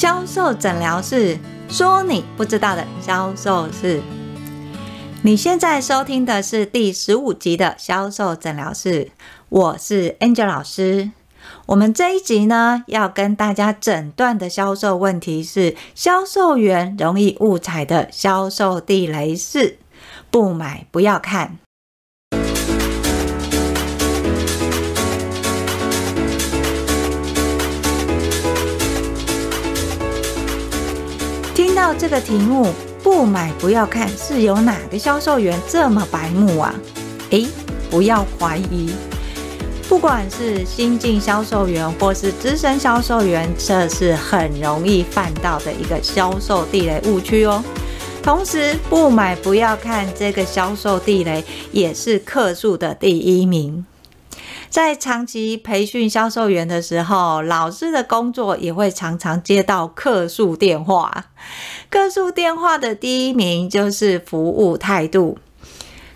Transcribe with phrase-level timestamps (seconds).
[0.00, 4.00] 销售诊疗室说你不知道的销售事。
[5.20, 9.10] 你现在收听的是第十五集的销售诊疗室，
[9.50, 11.10] 我是 Angel 老师。
[11.66, 19.76] 我们这一集呢，要跟大家诊断的销售问题是销售员容易误踩的销售地雷是：
[20.30, 21.58] 不买不要看。
[31.80, 32.66] 到这个题目，
[33.02, 36.74] 不买不要看，是有哪个销售员这么白目啊？
[37.30, 37.46] 诶，
[37.90, 38.90] 不要怀疑，
[39.88, 47.64] 不管是新进销售员或是资深销售员，这是很容易犯到的一个销售地雷误区哦。
[48.22, 51.42] 同时，不买不要看这个销售地雷，
[51.72, 53.86] 也是客诉的第一名。
[54.70, 61.26] 在长期培训销售员的时候，老师的工作也会常常接到客诉电话。
[61.90, 65.38] 客诉电话的第一名就是服务态度。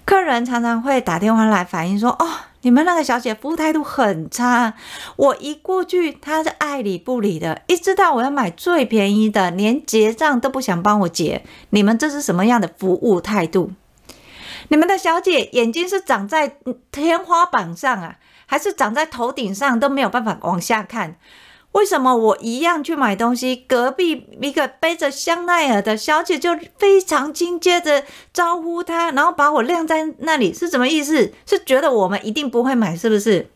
[0.04, 2.28] 客人常常会打电话来反映说：“哦，
[2.60, 4.74] 你们那个小姐服务态度很差，
[5.16, 11.44] 我一过去，她是爱理不理的，一知道我要买最便宜的，连结账都不想帮我结。
[11.70, 13.72] 你们这是什么样的服务态度？
[14.68, 16.56] 你们的小姐眼睛是长在
[16.92, 18.14] 天花板上啊？”
[18.46, 21.16] 还是长在头顶上都没有办法往下看，
[21.72, 31.32] 为什么我一样去买东西，隔壁一个背着香奈儿的小姐就非常亲切的招呼她，然后把我晾在那里，是什么意思？
[31.46, 33.50] 是觉得我们一定不会买，是不是？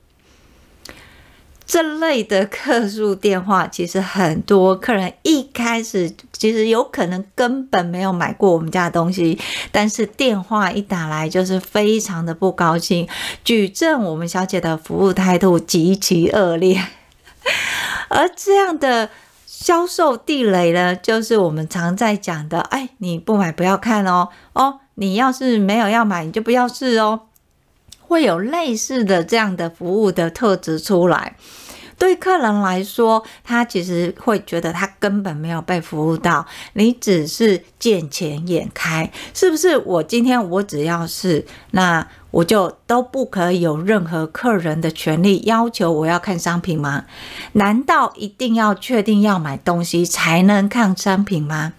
[1.69, 9.39] 这类的客诉电话，其实很多客人一开始其实有可能根本没有买过我们家的东西，
[9.71, 13.07] 但是电话一打来就是非常的不高兴，
[13.45, 16.83] 举证我们小姐的服务态度极其恶劣。
[18.09, 19.11] 而这样的
[19.45, 27.28] 销售地雷呢，就是我们常在讲的，哎，你不买不要看哦，哦，你要是没有要买，你就不要试哦。
[28.09, 31.37] 会有类似的这样的服务的特质出来，
[31.99, 39.77] 对客人来说，他其实会觉得他根本没有被服务到，你只是见钱眼开，是不是？
[39.77, 42.09] 我今天我只要是那。
[42.31, 47.07] 我就都不可以有任何客人的权利要求我要看商品吗？
[47.53, 51.73] 难道一定要确定要买东西才能看商品吗？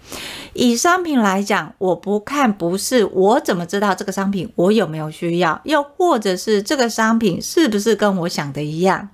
[0.54, 5.60] 以商品来讲，我不看不是，我怎么知道这个商品我有没有需要？
[5.64, 9.08] 又或者是这个商品是不是跟我想的一样？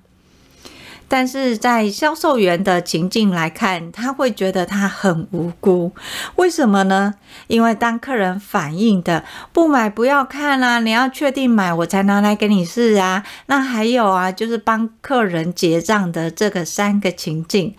[1.09, 5.93] 但是在销售员的情境来看，他会觉得他很无辜，
[6.35, 7.13] 为什么呢？
[7.47, 13.23] 因为当客人反映的不买不要看啊，你要确定买我才拿来给你试啊。
[13.45, 17.73] 那还有啊，就是帮客人结账的这个三个情境，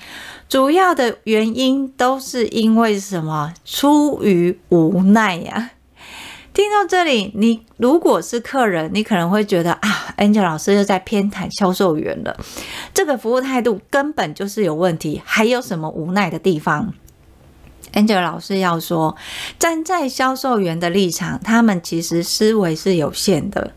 [0.49, 3.53] 主要的原因都是因为什么？
[3.65, 5.73] 出于无奈呀。
[6.55, 12.37] 听到这里，你如果是客人，你可能会觉得啊，Angel 老师又在偏袒销售员了。
[12.95, 16.95] 这个服务态度根本就是有问题，还有什么无奈的地方
[17.93, 19.17] ？Angel 老师要说，
[19.59, 23.73] 站在销售员的立场，他们其实思维是有限的。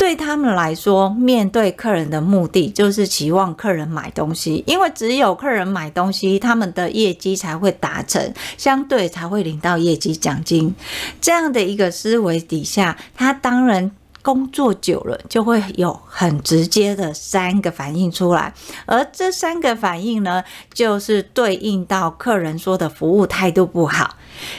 [0.00, 10.74] 对他们来说，面对客人的目的就是期望客人买东西，因为只有客人买东西，他们的业绩才会达成，相对才会领到业绩奖金。
[11.20, 13.90] 这样的一个思维底下，他当然
[14.22, 18.54] 工作久了就会有很直接的三个反应出来，
[18.86, 24.16] 而这三个反应呢，就是对应到客人说的服务态度不好，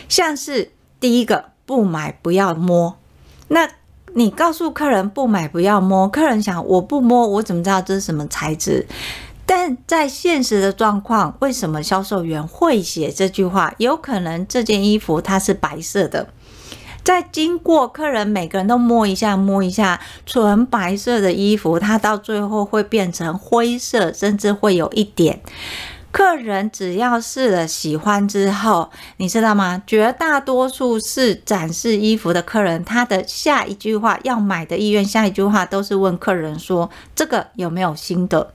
[0.08, 3.00] 像是第一个不买不要摸，
[3.48, 3.68] 那。
[4.14, 8.86] 你告诉客人不买不要摸，客人想我不摸，我怎么知道这是什么材质？
[9.46, 13.74] 但在现实的状况，为什么销售员会写这句话？
[13.78, 16.30] 有可能这件衣服它是白色的，
[17.04, 25.42] 在经过客人每个人都摸一下摸一下，纯白色的衣服，它到最后会变成灰色，甚至会有一点。
[26.12, 29.82] 客人只要试了喜欢之后，你知道吗？
[29.88, 38.54] 绝大多数是展示衣服的客人，他的下一句话要买的意愿，下一句话都是问客人说：“这个有没有新的？”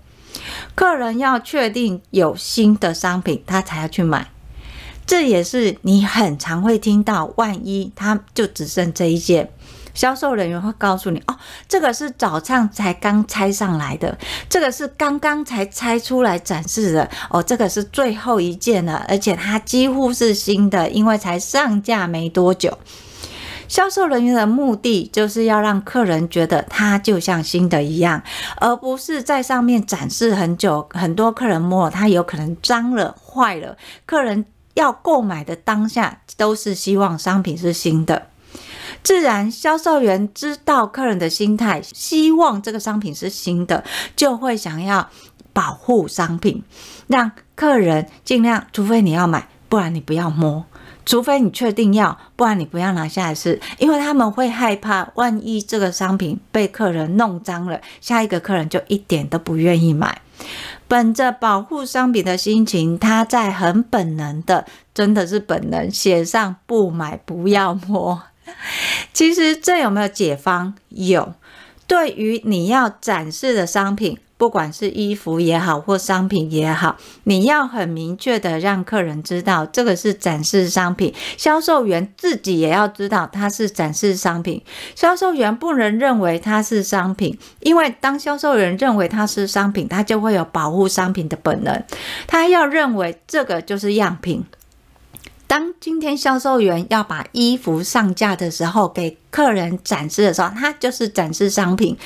[0.74, 4.28] 客人要确定有新的商品，他才要去买。
[5.06, 9.50] 这也是你很常会听到，万一他就只剩这一件。
[9.96, 14.16] 销售人员会告诉你：“哦，这个是早上才刚拆上来的，
[14.48, 17.10] 这个是刚刚才拆出来展示的。
[17.30, 22.78] 哦，这个是最后一件了，而且它几乎是新的，因为才上架没多久。”
[23.68, 28.22] 销售人员的目的就是要让客人觉得它就像新的一样，
[28.58, 33.16] 而不是在上面展示很久，很多客人摸了它有可能脏了。
[33.20, 33.76] 坏了，
[34.06, 34.44] 客人
[34.74, 38.28] 要购买的当下都是希望商品是新的。
[39.06, 43.84] 自然，销售员知道客人的心态，希望这个商品是新的，
[44.16, 45.08] 就会想要
[45.52, 46.64] 保护商品，
[47.06, 50.66] 让客人尽量，除非你要买，不然你不要摸。
[51.04, 60.20] 除非你确定要，不然你不要拿下来试，因为他们会害怕，万一这个商品被客人弄脏了，下一个客人就一点都不愿意买。
[60.88, 68.20] 本着保护商品的心情，他在很本能的，真的是本能，写上不买不要摸。
[69.12, 70.74] 其实这有没有解方？
[70.90, 71.34] 有。
[71.86, 74.18] 对于你要展示的商品。
[74.38, 81.14] 不管是衣服也好，或商品也好，你要很明确的让客人知道这个是展示商品。
[81.38, 84.62] 销售员自己也要知道它是展示商品。
[84.94, 91.82] 销售员不能认为它是商品，因为当销售员认为它是商品，他就会有保护商品的本能。
[92.26, 94.44] 他要认为这个就是样品。
[95.46, 101.96] 当今天销售员要把衣服上架的时候，给客人展示的时候，它就是展示商品。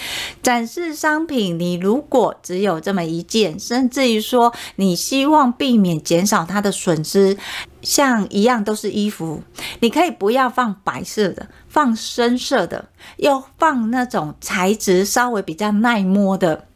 [0.43, 7.37] 展示商品，你如果只有这么一件，甚至于说你希望避免减少它的损失，
[7.81, 9.43] 像一样都是衣服，
[9.81, 16.67] 你可以不要放白色的，放深色的，又放那种材质稍微比较耐摸的。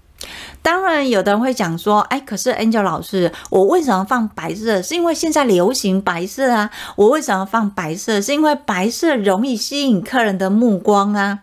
[0.64, 4.80] 当然，有的人会讲说：“哎，可是 Angel 老师，我为什么放白色？
[4.80, 6.70] 是因为现在流行白色啊。
[6.96, 8.18] 我为什么放白色？
[8.18, 11.40] 是因为白色容易吸引客人的目光啊。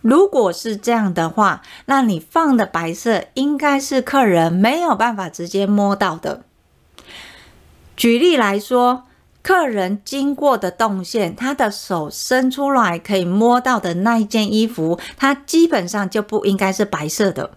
[0.00, 6.40] 如果是这样的话，那你放的白色应该是客人没有办法直接摸到的。
[7.94, 9.02] 举例来说，
[9.42, 17.50] 客人经过的动线，他的手伸出来可以摸到的那一件衣服，它基本上就不应该是白色的。”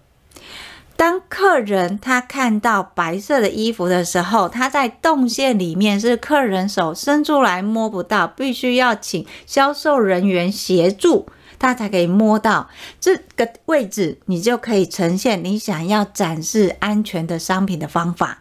[1.00, 11.26] 当客人他看到白色的衣服的时候，他在动线里面是客人手伸出来摸不到，必须要请销售人员协助，
[11.58, 12.68] 他才可以摸到
[13.00, 18.39] 这个位置，你就可以呈现你想要展示安全的商品的方法。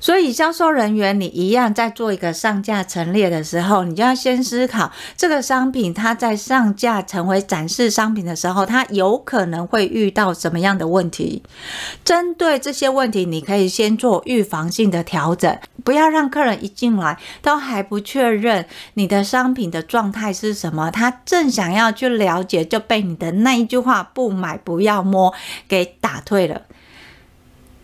[0.00, 11.42] 所以，销售人员，你一样在做一个上架陈列的时候，你就要先思考这个商品它在上架成为展示商品的时候，它有可能会遇到什么样的问题。
[12.02, 18.64] 针对这些问题，你可以先做预防性的调整，不要让客人一进来都还不确认
[18.94, 25.34] 你的商品的状态是什么，他正想要去了解，就被你的那一句话“不买不要摸”
[25.68, 26.62] 给打退了。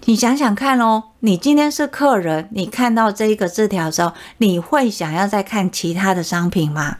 [0.08, 6.98] 你想想看哦，你今天是客人，你看到这一个字条的时候，你会想要再看其他的商品吗？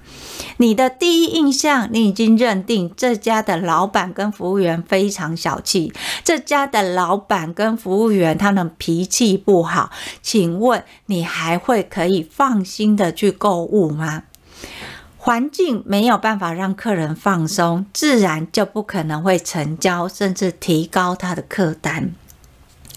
[0.57, 5.93] 你的第一印象，你已经认定这家的老板跟服务员非常小气，
[6.25, 14.25] 这家的老板跟服务员他们脾气不好，请问你还会可以放心的去购物吗？
[15.17, 22.11] 环境没有办法让客人放松，自然就不可能会成交，甚至提高他的客单。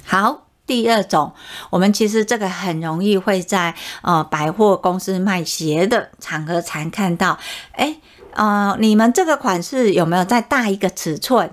[0.04, 1.34] 好，第二种，
[1.72, 3.74] 我们其实这个很容易会在
[4.04, 7.40] 呃百货公司卖鞋的场合才看到。
[7.72, 8.00] 诶，
[8.34, 11.50] 呃，你们这个款式有没有再大一个尺寸？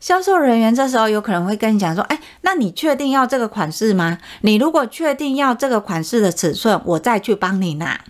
[0.00, 4.16] 销售人员这时候有可能会跟你讲说：“诶，那你确定要这个款式吗？
[4.40, 8.00] 你如果确定要这个款式的尺寸，我再去帮你拿。”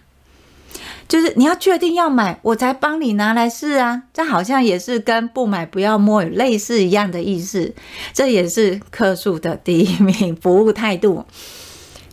[1.08, 4.02] 就是你要确定要买，我才帮你拿来试啊！
[4.12, 7.74] 这好像也是跟不买不要摸有类似一样的意思。
[8.12, 11.24] 这也是客诉的第一名服务态度。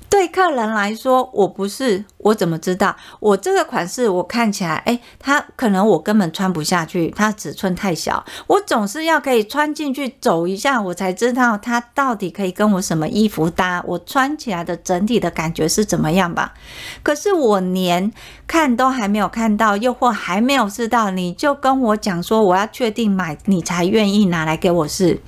[0.10, 2.96] 对客人来说，我不是，我怎么知道？
[3.20, 8.24] 我这个款式我看起来，诶，它可能我根本穿不下去，它尺寸太小。
[8.48, 16.54] 我总是要可以穿进去走一下，我才知道它到底可以跟我什么衣服搭，我穿起来的整体的感觉是怎么样吧？
[17.04, 18.12] 可是我连
[18.48, 25.20] 看都还没有看到，又或还没有试到，你就跟我讲说我要确定买，你才愿意拿来给我试。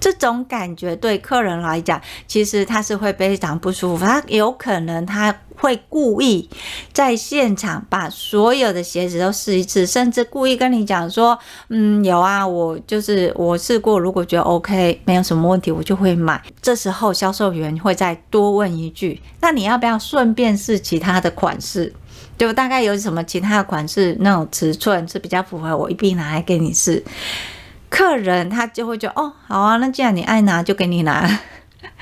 [0.00, 4.04] 这种感觉对客人来讲，其实他是会非常不舒服。
[4.04, 6.48] 他有可能他会故意
[6.92, 11.38] 在现场把所有的鞋子都试一次，甚至故意跟你讲说
[11.68, 21.92] ：“嗯，有啊，我就是我试过，如果觉得 OK，没有什么问题，我就会买。”这时候销售员会再多问一句：“那你要不要顺便试其他的款式？
[22.38, 27.04] 就大概有什么其他的款式，那种尺寸是比较符合我，一并拿来给你试。”
[27.90, 31.28] 客人他就会觉得哦，好啊，那既然你爱拿，就给你拿。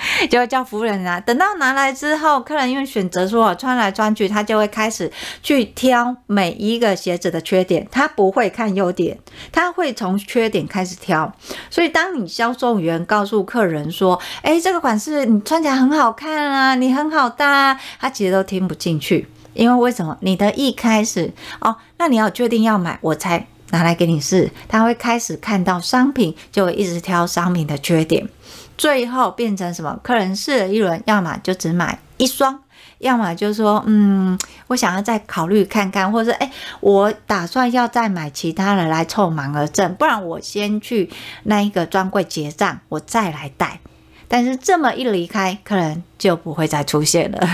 [0.31, 1.19] 就会叫服务人拿。
[1.21, 5.11] 等到拿来之后，客人因为选择说穿来穿去，他就会开始
[5.43, 9.19] 去挑每一个鞋子的缺点，他不会看优点，
[9.53, 11.33] 他会从缺点开始挑。
[11.71, 20.17] 所以，当你销售员告诉客人说：“诶，这个款式你穿起来很好看啊，你很好搭啊”，他其实都听不进去，因为为什么？
[20.21, 24.51] 你的一开始哦，那你要确定要买，我才拿来给你试。
[24.69, 28.29] 他会开始看到商品，就会一直挑商品的缺点。
[28.77, 29.99] 最后变成什么？
[30.03, 32.61] 客人试了一轮，要么就只买一双，
[32.99, 41.11] 要么就说，嗯，我想要再考虑看看，或者是，诶，我打算要再买其他的来凑满额赠，不然我先去
[41.43, 43.81] 那一个专柜结账，我再来带。
[44.29, 47.49] 但是这么一离开，客人就不会再出现了。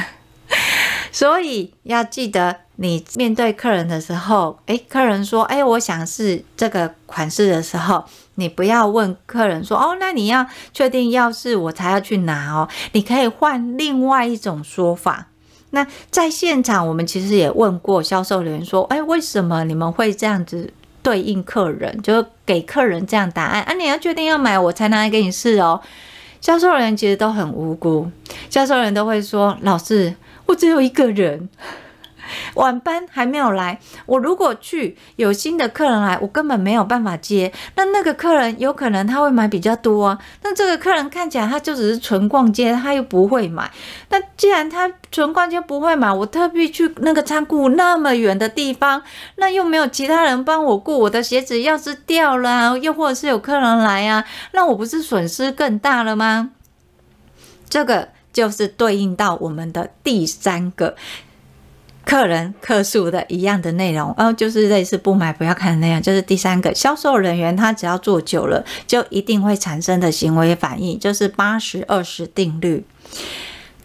[1.10, 8.04] 所以要记得，你面对客人的时候，诶，客人说，诶，我想试这个款式的时候。
[8.36, 12.68] 你不要问客人说哦，那你要确定要是我才要去拿哦。
[12.90, 15.28] 你可以换另外一种说法。
[15.70, 23.72] 那在现场，我们其实也问过销售人员说，哎，为什么你们会这样子对应客人，就是给客人这样答案啊？
[23.74, 25.80] 你要确定要买，我才拿来给你试哦。
[26.40, 28.10] 销售人员其实都很无辜，
[28.50, 30.16] 销售人员都会说，老师，
[30.46, 31.48] 我只有一个人。
[32.54, 37.52] 晚班还没有来，我如果去有新的客人来，我根本没有办法接。
[37.76, 43.70] 那那个客人有可能他会买比较多啊，那这个客人看起来他就只是纯逛街，他又不会买。
[44.10, 49.02] 那既然他纯逛街不会买，我特地去那个仓库那么远的地方，
[49.36, 56.50] 那又没有其他人帮我顾，我的鞋子要是掉了，又或者是有客人来啊，那我不是损失更大了吗？
[57.68, 60.94] 这个就是对应到我们的第三个。
[62.04, 66.00] 客人客诉的一样的内容，哦，就是类似不买不要看的那样。
[66.00, 72.84] 就是第三个销售人员，他只要做久了，就一定会产生的行为反应，就是八十二十定律。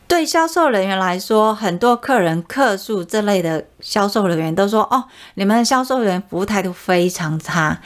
[0.08, 7.80] 对销售人员来说，很多客人客诉这类的销售人员都说：“哦，你们的销售人员服务态度非常差。”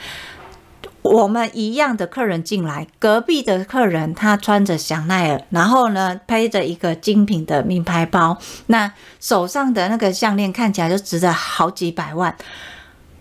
[1.03, 12.35] 我们一样的客人进来，隔壁的客人他穿着香奈儿，然后呢，背着一个精品的名牌包，那手上的那个项链看起来就值得好几百万。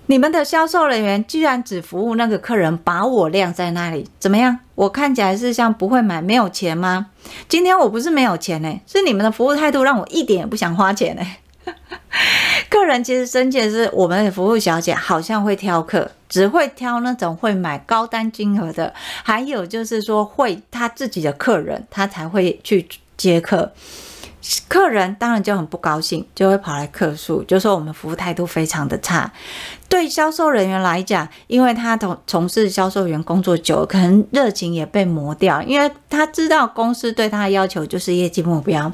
[0.06, 4.58] 你们的销售人员居然只服务那个客人，把我晾在那里，怎么样？
[4.74, 7.08] 我看起来是像不会买、没有钱吗？
[7.48, 11.22] 今天我不是没有钱呢，是你们的服务态度让我一点也不想花钱呢。
[12.68, 18.92] 客人其实生气的是，我们的服务小姐好像会挑客，只会挑那种会买高单金额的，
[19.22, 23.72] 还有就是说会他自己的客人，他才会去接客。
[24.66, 29.30] 客人当然就很不高兴，就会跑来客诉，就说我们服务态度非常的差。
[29.88, 38.90] 对销售人员来讲，因为他从从事销售员工作久了，可能热情也被磨掉，因为他知道公司对他的要求就是业绩目标。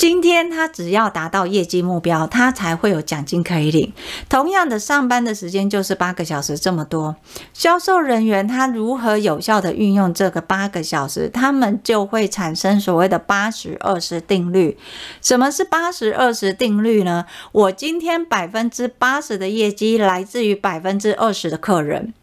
[0.00, 3.92] 今天他只要达到业绩目标，他才会有奖金可以领。
[4.30, 7.16] 同样的，上班的时间就是八个小时这么多。
[7.52, 14.78] 销售人员他如何有效地运用这个八个小时，他们就会产生所谓的八十二十定律。
[15.20, 17.26] 什么是八十二十定律呢？
[17.52, 22.14] 我今天百分之八十的业绩来自于百分之二十的客人。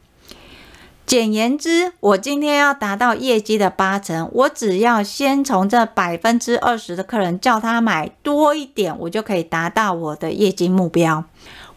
[1.07, 11.23] 简言之，我今天要达到业绩的八成，我只要先从这百分之二十的客人叫他买多一点，我就可以达到我的业绩目标。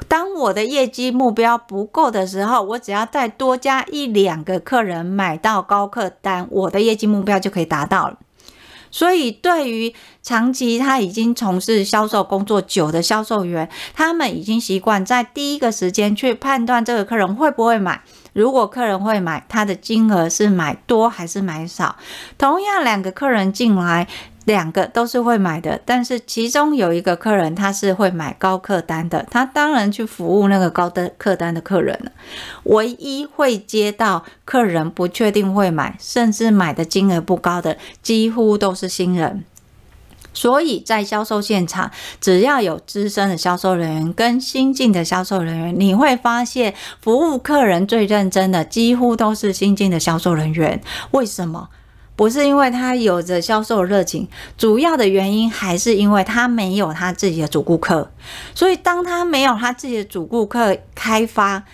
[0.09, 8.19] 当我的业绩目标不够的时候，我只要再多加一两个客人买到高客单，我的业绩目标就可以达到了。
[8.91, 18.03] 所以，对于长期他已经从事销售工作久的销售员，他们已经习惯在第一个时间去判断这个客人会不会买。
[18.33, 21.97] 如果客人会买，他的金额是买多还是买少？
[22.39, 24.07] 同样，两个客人进来，
[24.45, 32.13] 两个都是会买的，但是其中有一个客人他是会买高客单的，他当然去服务那个高的客单的客人了。
[32.65, 39.45] 唯一会接到客人不确定会买，甚至买的金额不高的，几乎都是新人。
[40.33, 50.81] 所以在销售现场，只要有资深的销售人员跟新进的销售人员，你会发现服务客人最认真的几乎都是新进的销售人员。
[51.11, 51.69] 为什么？
[52.17, 58.11] 不是因为他有着销售热情，主要的原因还是因为他没有他自己的主顾客。
[58.55, 61.65] 所以当他没有他自己的主顾客开发。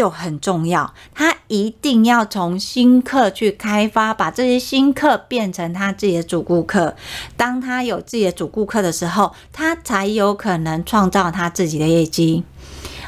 [0.00, 6.96] 就很重要，他一定要从新客去开发，把这些新客变成他自己的主顾客。
[7.36, 12.44] 当他有自己的主顾客的时候，他才有可能创造他自己的业绩。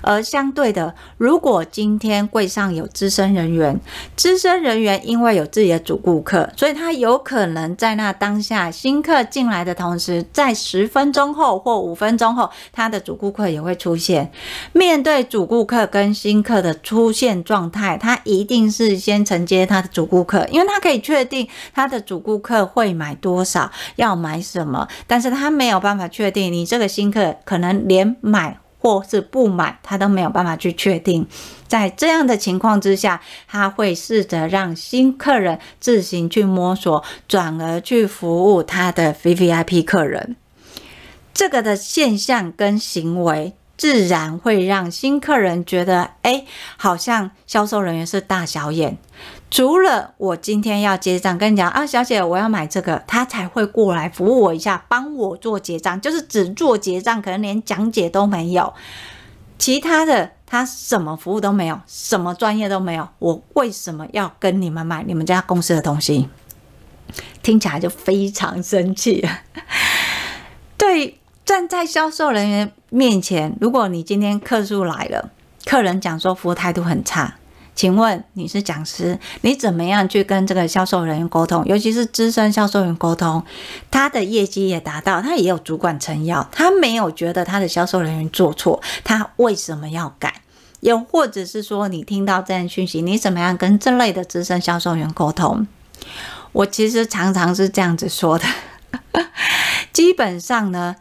[0.03, 3.81] 而相对的，如果今天柜上有资深人员，
[4.17, 14.31] 资深人员因为有自己的主顾客，所以他有可能在那当下新客进来的同时，在十分钟后或五分钟后，他的主顾客也会出现。
[14.73, 28.59] 面对主顾客跟新客的出现状态，他一定是先承接他的主顾客，因为他可以确定他的主顾客会买多少，要买什么，但是他没有办法确定你这个新客可能连买。
[28.83, 31.25] 或是不满，他都没有办法去确定。
[31.69, 40.35] 在这样的情况之下，他会试着让新客人自行去摸索，转而去服务他的 VVIP 客人。
[41.33, 46.45] 这个的现象跟行为，自然会让新客人觉得，哎，
[46.77, 48.99] 好像销售人员是大小眼。
[49.53, 58.73] 除了我今天要结账，跟你讲啊，小姐，我要买这个，他才会过来服务我一下，帮我做结账，就是只做结账，可能连讲解都没有，
[59.59, 66.31] 其他的他什么服务都没有，什么专业都没有，我为什么要跟你们买你们家公司的东西？
[67.43, 69.29] 听起来就非常生气。
[70.79, 75.29] 对，站在销售人员面前，如果你今天客诉来了，
[75.67, 77.35] 客人讲说服务态度很差。
[77.75, 81.65] 请问你是讲师，你怎么样去跟这个销售人员沟通？
[81.65, 83.43] 尤其是资深销售人员沟通，
[83.91, 90.43] 他的业绩也达到，他也有主管撑腰，他没有觉得他的销售人员做错，他为什么要改？
[90.81, 95.67] 又或者是说，你听到这样讯息，你怎么样跟这类的资深销售员沟通？
[96.53, 98.45] 我其实常常是这样子说的，
[99.93, 100.97] 基本上呢，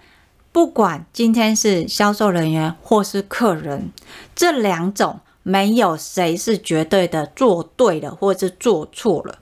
[0.54, 3.92] 不管今天是销售人员或是客人，
[4.34, 5.20] 这两种。
[5.44, 9.40] 没有谁是绝对的做对了，或是做错了，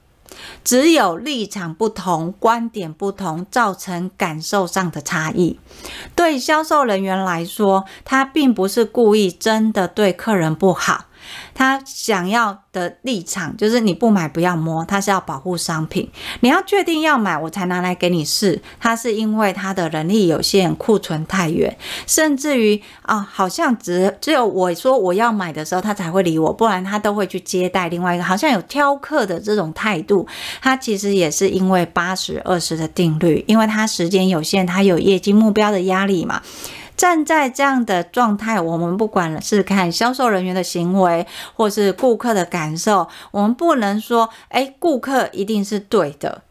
[0.63, 5.59] 只有立场不同、观点不同，造成感受上的差异。
[6.15, 11.05] 对销售人员来说，他并不是故意真的对客人不好。
[11.59, 16.09] 他想要的立场就是你不买不要摸，他是要保护商品。
[16.39, 18.61] 你要确定要买，我才拿来给你试。
[18.79, 30.25] 他是因为他的人力有限，库存太远，甚至于啊，好像只只有我说我要买的时候，他才会理我，不然他都会去接待另外一个，好像有挑客的这种态度。
[30.61, 36.41] 他其实也是因为八十二十的定律，因为他时间有限，他有业绩目标的压力嘛。
[36.99, 46.41] 站在这样的状态，我们不管是看销售人员的行为，或是顾客的感受，我们不能说，哎，顾客一定是对的，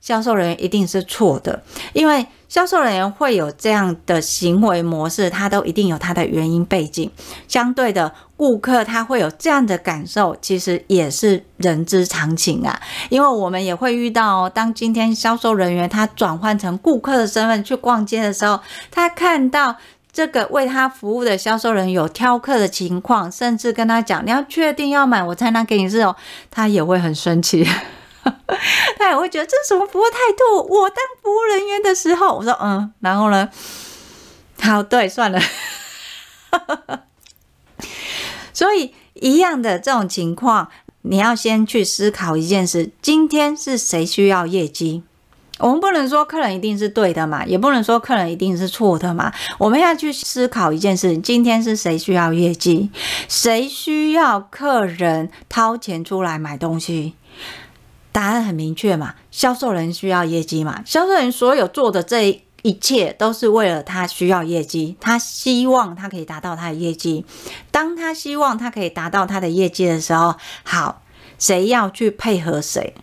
[0.00, 7.08] 销售人员一定是错的，因为销售人员会有这样的行为模式，他都一定有他的原因背景。
[7.46, 12.80] 相对的，顾客他会有这样的感受，其实也是人之常情啊。
[13.08, 18.58] 因为我们也会遇到，当今天销售人员他转换成顾客的身份去逛街的时候，
[18.90, 19.76] 他看到。
[20.12, 26.16] 这个为他服务的销售人有挑客的情况，甚至跟他讲：“你要确定要买，我才能给你试哦。”
[26.50, 27.64] 他也会很生气，
[28.98, 30.62] 他也会觉得这是什么服务态度？
[30.68, 33.48] 我当服务人员的时候，我说：“嗯。”然后呢？
[34.60, 35.40] 好，对，算了。
[38.52, 40.68] 所以一样的这种情况，
[41.02, 45.02] 你要先去思考一件事：今天是谁需要业绩？
[45.60, 49.32] 我们不能说客人一定是对的嘛，也不能说客人一定是错的嘛。
[49.58, 52.90] 我们要去思考一件事：今天是谁需要业绩？
[53.28, 57.14] 谁需要客人掏钱出来买东西？
[58.12, 60.82] 答案很明确嘛，销售人需要业绩嘛。
[60.84, 67.24] 销售人所有做的这一切都是为了他需要业绩，他希望他可以达到他的业绩。
[67.70, 71.02] 当他希望他可以达到他的业绩的时候，好，
[71.38, 72.94] 谁要去配合谁？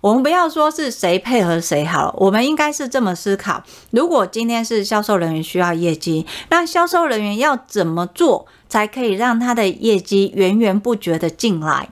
[0.00, 11.88] 我们不要说是谁配合谁好了，我们应该是这么思考：如果今天是销售人员需要业绩，那销售人员要怎么做才可以让他的业绩源源不绝的进来？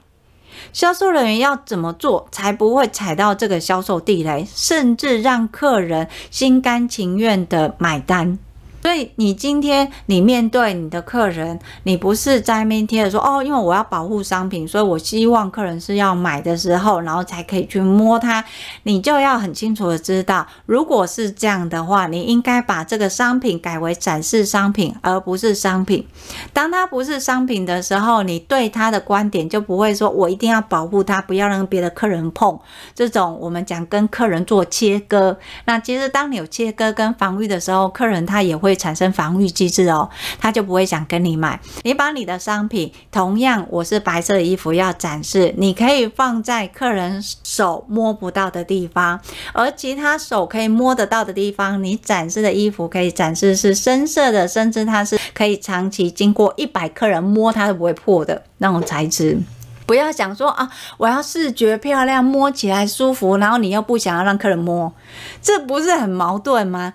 [0.73, 8.39] 销售人员要怎么做才不会踩到这个销售地雷，甚至让客人心甘情愿的买单？
[8.87, 18.45] 所以你今天你面对你的客人，你不是在面贴的说哦，因为我要保护商品，所以我希望客人是要买的时候，然后才可以去摸它。
[18.85, 26.07] 你就要很清楚的知道，如果是这样的话，你应该把这个商品改为展示商品，而不是商品。
[26.53, 32.57] 当它不是商品的时候，你对它的观点就不会说我一定要保护它，不要让别的客人碰。
[32.95, 35.37] 这种我们讲跟客人做切割。
[35.65, 38.76] 那其实当你有切割跟防御的时候，客人他也会。
[38.77, 40.09] 产生防御机制哦，
[40.39, 41.59] 他就不会想跟你买。
[41.83, 49.21] 你把你的商品，同样我是白色的衣服要展示，你可以放在客人手摸不到的地方，
[49.53, 59.39] 而其他手可以摸得到的地方，你展示的衣服可以展示是深色的，甚至它是可以长期经过一百客人摸它都不会破的那种材质。
[59.87, 64.93] 不要想说啊，我要视觉漂亮，摸起来舒服，然后你又不想要让客人摸，
[65.41, 66.95] 这不是很矛盾吗？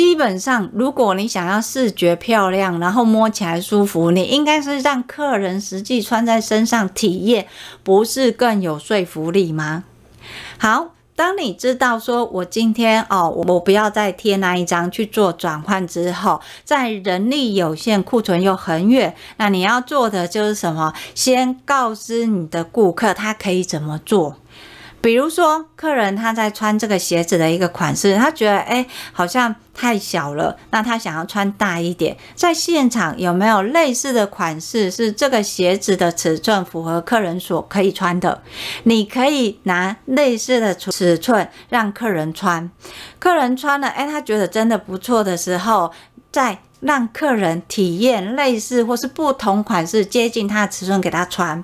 [0.00, 7.46] 基本上，如果你想要视觉漂亮，然后摸起来舒服，你应该是让客人实际穿在身上体验，
[7.82, 9.84] 不是更有说服力吗？
[10.58, 10.92] 好。
[11.14, 20.94] 当你知道说，我今天哦，我不要再贴那一张去做转换之后，在人力有限、库存又很远，那你要做的就是什么？
[21.14, 24.36] 先告知你的顾客他可以怎么做。
[25.02, 32.16] 比如说，客人他在穿这个鞋子的一个款式，他觉得哎，好像太小了，那他想要穿大一点。
[32.34, 38.42] 在现场有没有类似的款式，是这个鞋子的尺寸符合客人所可以穿的？
[38.82, 42.70] 你可以拿类似的尺寸让客人穿，
[43.18, 45.90] 客人穿了，哎，他觉得真的不错的时候，
[46.30, 46.58] 在。
[46.80, 51.62] 让客人体验类似或是不同款式，接近他的尺寸给他穿，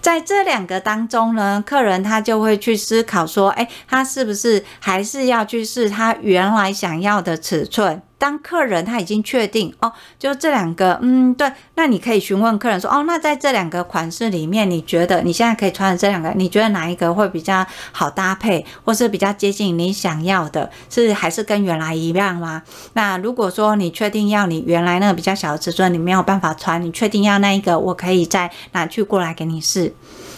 [0.00, 8.00] 在这两个当中呢，客人他就会去思考说，哎，他是不是还是要去试他原来想要的尺寸？
[8.22, 22.62] 当客人他已经确定哦，就这两个，嗯，对，那你可以询问客人说，哦，那在这两个款式里面，你觉得你现在可以穿的这两个，你觉得哪一个会比较好搭配，或是比较接近你想要的，是还是跟原来一样吗？
[22.92, 29.92] 那如果说你确定要你原来那个比较小的尺寸，你没有办法穿，你确定要那一个，我可以再拿去过来给你试。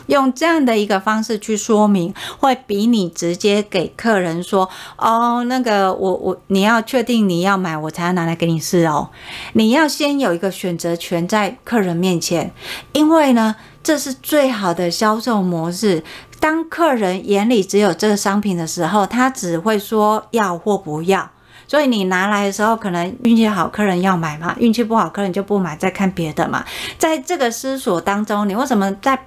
[0.07, 9.11] 用这样的一个方式去说明，会比你直接给客人说哦，那个我我你要确定你要买，我才要拿来给你试哦。
[9.55, 12.53] 你要先有一个选择权在客人面前，
[12.93, 16.03] 因为呢，这是最好的销售模式。
[16.41, 21.31] 当客人眼里只有这个商品的时候，他只会说要或不要。
[21.67, 26.63] 所以你拿来的时候，可能运气好，客人要买嘛；运气不好，客人就不买，再看别的嘛。
[26.99, 29.19] 在这个思索当中，你为什么在？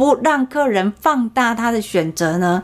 [0.00, 2.62] 不让客人放大他的选择呢？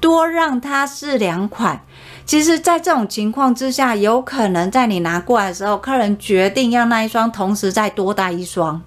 [0.00, 1.80] 多让他试两款。
[2.26, 8.82] 其实，在这种情况之下，有可能在你拿过来的时候，客人决定要那一双，同时再多带一双。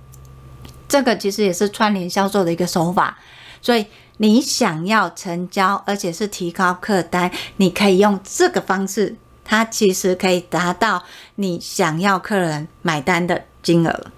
[0.87, 3.17] 这个其实也是串联销售的一个手法。
[3.63, 11.01] 所以，你想要成交，而且是提高客单，你可以用这个方式，它其实可以达到
[11.33, 14.11] 你想要客人买单的金额。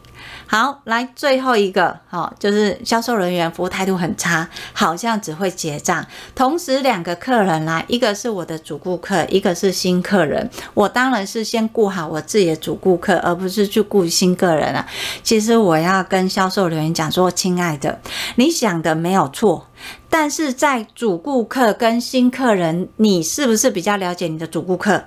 [0.51, 6.03] 好，来最后一个，好，就是销售人员服务态度很差，好像只会结账。
[6.33, 10.49] 同时，两个客人来，一个是我的主顾客，一个是新客人。
[10.73, 14.83] 我当然是先顾好我自己的主顾客，而不是去顾新客人啊。
[15.21, 17.99] 其实我要跟销售人员讲说，亲爱的，
[18.37, 19.67] 你想的没有错，
[20.09, 25.03] 但是在主顾客跟新客人，你是不是比较了解你的主顾客？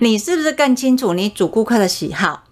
[0.00, 2.42] 你是不是更清楚你主顾客的喜好？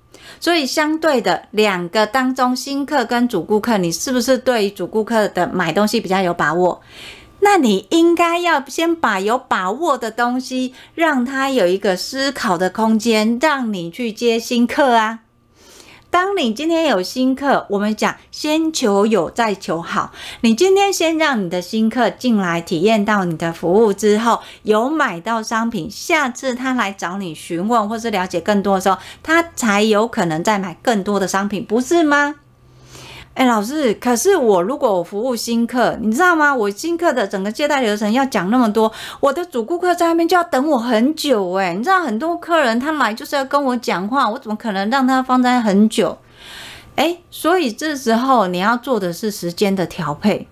[0.41, 6.81] 所以，相对的，两个当中，新客跟主顾客，你是不是对主顾客的买东西比较有把握？
[7.41, 15.21] 那你应该要先把有把握的东西，让他有一个思考的空间，让你去接新客啊。
[16.11, 20.11] 当你今天有新客，我们讲先求有再求好。
[20.41, 32.35] 你今天先让你的新客进来体验到你的服务之后，有买到商品，下次他来找你询问或是了解更多的时候，他才有可能再买更多的商品，不是吗？
[33.35, 36.55] 哎，老师，可是我如果我服务新客，你知道吗？
[36.55, 41.53] 我新客的整个接待流程要讲那么多，我的主顾客在那边就要等我很久。
[41.55, 46.19] 哎，你知道很多客人他来就是要跟我讲话，我怎么可能让他放在很久？
[46.97, 50.47] 哎，所以这时候你要做的是时间的调配。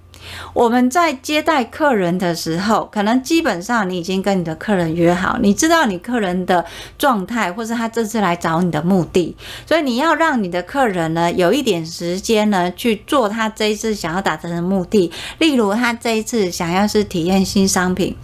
[0.53, 6.65] 我们在接待客人的时候，可能基本上你已经跟你的客人约好，你知道你客人的
[6.97, 9.37] 状态，或是他这次来找你的目的，
[9.67, 15.13] 所以你要让你的客人呢有一点时间呢去做他这一次想要达成的目的。
[15.39, 18.17] 例如，他这一次想要是体验新商品，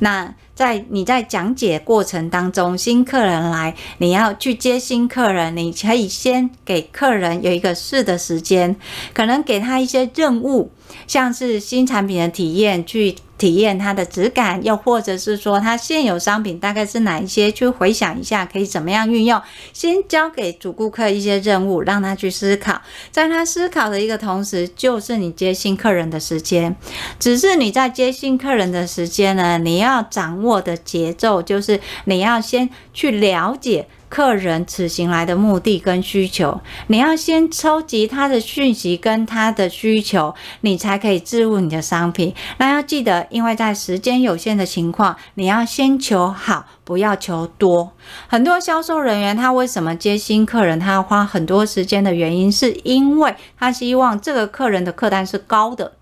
[0.00, 0.34] 那。
[0.58, 8.74] 在你在讲解过程当中，新客人来，你要去接新客人，你可以先给客人有一个试的时间，
[9.14, 10.72] 可能给他一些任务，
[11.06, 13.14] 像是新产品的体验去。
[13.38, 19.40] 体验它的质感，又或者是说它现有商品大概是哪一些，去回想一下可以怎么样运用。
[19.72, 22.82] 先交给主顾客一些任务，让他去思考。
[23.10, 26.74] 在他思考的一个同时，就是你接新客人的时间。
[27.20, 42.34] 只是你在接新客人的时间呢，你要掌握的节奏就是你要先去了解客人此行来的目的跟需求，你要先收集他的讯息跟他的需求，你才可以置入你的商品。
[42.58, 47.92] 那要记得，因为在时间有限的情况，你要先求好，不要求多。
[48.26, 55.92] 很多销售人员他为什么接新客人，他要花很多时间的原因，是因为他希望这个客人的客单是高的。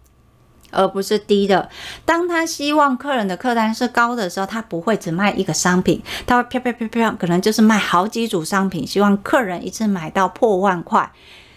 [0.77, 1.69] 而不是低的。
[2.05, 11.11] 当他希望客人的客单是高的时候，他不会只卖一个商品，他会飘飘飘飘，可能就是卖好几组商品，希望客人一次买到破万块。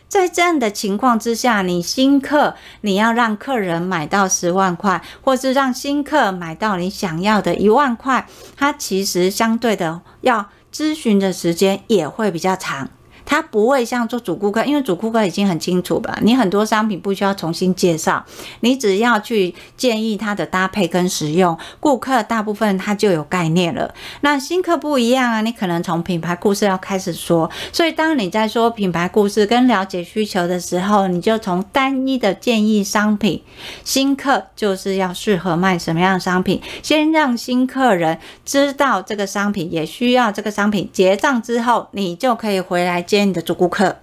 [0.08, 8.26] 在这样的情况之下，你新客你要让客人买到十万块，或是让新客买到你想要的一万块，
[8.58, 12.90] 他其实相对的要咨询的时间也会比较长。
[13.30, 18.26] 他不会像做主顾客，因为主顾客已经很清楚吧，你很多商品不需要重新介绍，
[18.62, 23.94] 你只要去建议他的搭配跟使用，顾客大部分他就有概念了。
[24.22, 27.48] 那新客不一样啊，你可能从品牌故事要开始说。
[27.72, 33.44] 所以当你在说品牌故事跟了解需求的时候，你就从单一的建议商品，
[33.84, 43.19] 新客就是要适合卖什么样的商品，先让新客人知道这个商品，也需要这个商品，结账之后你就可以回来接。
[43.26, 43.98] 你的主顾客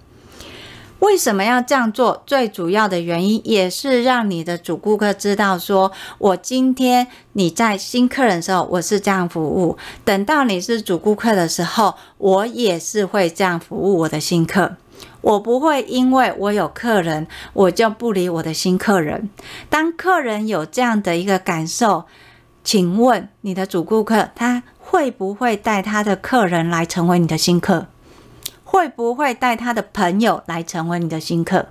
[0.99, 2.23] 为什么要这样做？
[2.25, 14.75] 最主要的原因也是让你的主顾客知道说，我今天你在新客人的时候，我是这样服务；等到你是主顾客的时候，我也是会这样服务我的新客。
[15.21, 19.29] 我不会因为我有客人，我就不理我的新客人。
[19.69, 22.05] 当客人有这样的一个感受，
[22.63, 27.85] 请问你的主顾客他会不会带他的客人来成为你的新客？
[28.77, 31.65] 会不会带他的朋友来成为你的新客？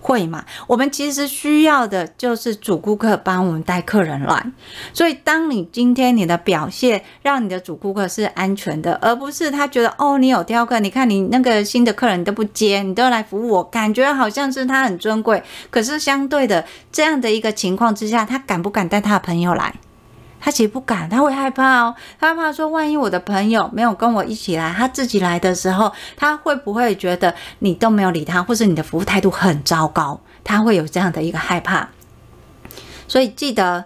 [0.00, 0.46] 会吗？
[0.68, 4.52] 我们其实需要的就是主顾客帮我们带客人来。
[4.94, 15.42] 所以，当你今天你的表现让你的主顾客是安全的，而不是他觉得哦，你有挑客，你看你那个新的客人你都不接，你都来服务我，感觉好像是他很尊贵。
[15.68, 19.74] 可是相对的这样的一个情况之下，他敢不敢带他的朋友来？
[20.38, 21.94] 他其实不敢，他会害怕哦。
[22.20, 30.20] 他怕说，万一我的朋友没有跟我一起来，他自己来的时候，他会不会觉得你都没有理他，或是你的服务态度很糟糕？
[30.44, 31.88] 他会有这样的一个害怕。
[33.08, 33.84] 所以记得，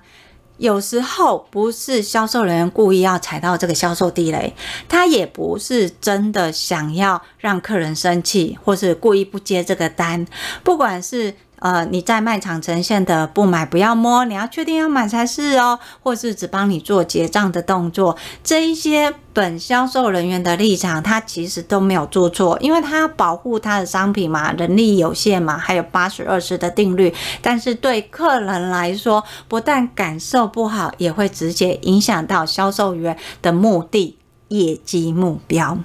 [0.59, 4.55] 有时候不是销售人员故意要踩到这个销售地雷，
[4.89, 10.27] 他也不是真的想要让客人生气，或是故意不接这个单，
[10.63, 11.35] 不管是。
[11.61, 34.19] 呃，你在卖场呈现的不买不要摸，你要确定要买才是哦，或是只帮你做结账的动作，这一些本销售人员的立场，他其实都没有做错，因为他要保护他的商品嘛，人力有限嘛，还有八十二十的定律，但是对客人来说，不但感受不好，也会直接影响到销售员的目的、
[34.49, 35.79] 业绩目标。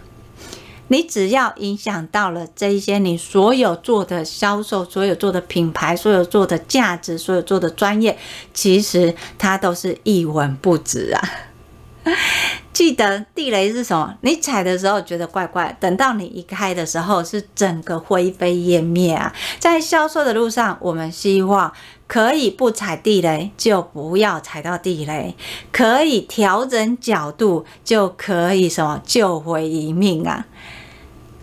[0.87, 8.17] 你只要影响到了这一些，你所有做的销售，所有做的品牌，所有做的价值，所有做的专业，
[8.53, 11.21] 其实它都是一文不值啊！
[12.71, 14.15] 记得地雷是什么？
[14.21, 19.33] 你踩的时候觉得怪怪，等到你一开的时候，是整个灰飞烟灭啊！
[19.57, 21.73] 在销售的路上，我们希望
[22.05, 25.33] 可以不踩地雷，就不要踩到地雷；
[25.71, 30.45] 可以调整角度，就可以什么救回一命啊！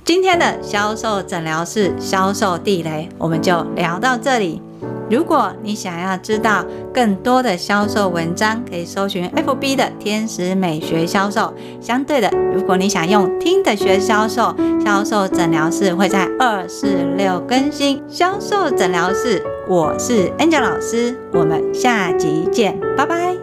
[0.04, 4.60] 今天的销售诊疗室销售地雷，我们就聊到这里。
[5.08, 11.54] 如果你想要知道更多的销售文章，可以搜寻 FB 的天使美学销售。
[11.80, 18.02] 相对的，如果你想用听的学销售，销售诊疗室会在二四六更新。
[18.08, 23.41] 销售诊疗室，我是 Angel 老师，我们下集见，拜拜。